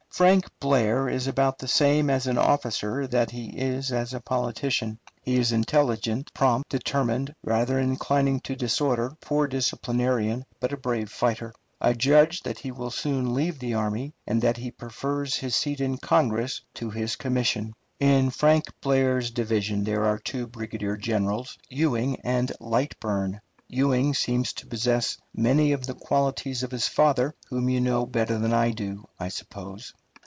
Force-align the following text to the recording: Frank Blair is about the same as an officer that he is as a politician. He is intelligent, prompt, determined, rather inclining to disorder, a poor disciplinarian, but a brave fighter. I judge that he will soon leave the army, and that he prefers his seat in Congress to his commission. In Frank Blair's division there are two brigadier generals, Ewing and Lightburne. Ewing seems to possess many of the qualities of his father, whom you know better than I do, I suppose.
Frank 0.13 0.45
Blair 0.59 1.07
is 1.07 1.25
about 1.25 1.57
the 1.57 1.69
same 1.69 2.09
as 2.09 2.27
an 2.27 2.37
officer 2.37 3.07
that 3.07 3.31
he 3.31 3.47
is 3.57 3.93
as 3.93 4.13
a 4.13 4.19
politician. 4.19 4.99
He 5.21 5.37
is 5.37 5.53
intelligent, 5.53 6.33
prompt, 6.33 6.67
determined, 6.67 7.33
rather 7.45 7.79
inclining 7.79 8.41
to 8.41 8.53
disorder, 8.57 9.05
a 9.05 9.15
poor 9.15 9.47
disciplinarian, 9.47 10.43
but 10.59 10.73
a 10.73 10.77
brave 10.77 11.09
fighter. 11.09 11.53
I 11.79 11.93
judge 11.93 12.41
that 12.43 12.59
he 12.59 12.71
will 12.71 12.91
soon 12.91 13.33
leave 13.33 13.57
the 13.57 13.73
army, 13.73 14.13
and 14.27 14.41
that 14.41 14.57
he 14.57 14.69
prefers 14.69 15.35
his 15.37 15.55
seat 15.55 15.79
in 15.79 15.97
Congress 15.97 16.59
to 16.73 16.89
his 16.89 17.15
commission. 17.15 17.73
In 17.97 18.31
Frank 18.31 18.65
Blair's 18.81 19.31
division 19.31 19.85
there 19.85 20.03
are 20.03 20.19
two 20.19 20.45
brigadier 20.45 20.97
generals, 20.97 21.57
Ewing 21.69 22.19
and 22.19 22.51
Lightburne. 22.59 23.39
Ewing 23.69 24.13
seems 24.13 24.51
to 24.53 24.67
possess 24.67 25.17
many 25.33 25.71
of 25.71 25.85
the 25.87 25.95
qualities 25.95 26.63
of 26.63 26.71
his 26.71 26.89
father, 26.89 27.33
whom 27.47 27.69
you 27.69 27.79
know 27.79 28.05
better 28.05 28.37
than 28.37 28.51
I 28.53 28.71
do, 28.71 29.07
I 29.17 29.29
suppose. 29.29 29.93